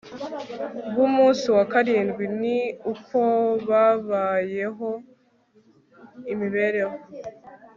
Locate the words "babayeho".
3.67-4.89